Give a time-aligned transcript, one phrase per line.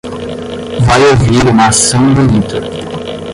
[0.83, 2.57] Vai ouvir uma ação bonita.